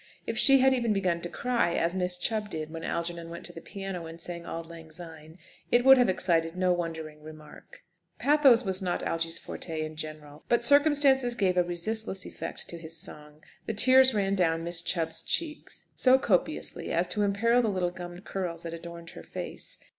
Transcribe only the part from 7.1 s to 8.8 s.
remark. Pathos